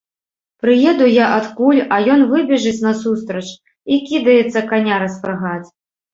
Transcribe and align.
Прыеду 0.61 1.09
я 1.15 1.25
адкуль, 1.41 1.81
а 1.97 1.99
ён 2.13 2.21
выбежыць 2.31 2.81
насустрач 2.87 3.45
і 3.93 4.01
кідаецца 4.09 4.59
каня 4.75 4.95
распрагаць. 5.07 5.69